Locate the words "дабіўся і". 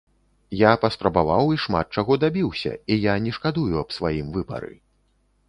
2.23-2.99